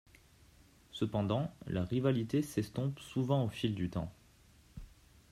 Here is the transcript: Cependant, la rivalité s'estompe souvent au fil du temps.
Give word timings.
Cependant, 0.91 1.53
la 1.67 1.83
rivalité 1.83 2.41
s'estompe 2.41 2.99
souvent 2.99 3.45
au 3.45 3.49
fil 3.49 3.75
du 3.75 3.91
temps. 3.91 4.11